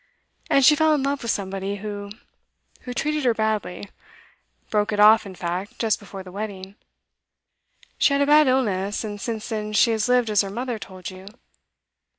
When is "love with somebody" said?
1.03-1.75